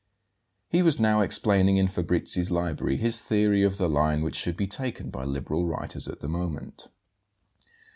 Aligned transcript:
He 0.67 0.81
was 0.81 0.99
now 0.99 1.21
explaining 1.21 1.77
in 1.77 1.85
Fabrizi's 1.87 2.49
library 2.49 2.97
his 2.97 3.19
theory 3.19 3.61
of 3.61 3.77
the 3.77 3.87
line 3.87 4.23
which 4.23 4.35
should 4.35 4.57
be 4.57 4.65
taken 4.65 5.11
by 5.11 5.25
liberal 5.25 5.67
writers 5.67 6.07
at 6.07 6.21
the 6.21 6.27
moment. 6.27 6.89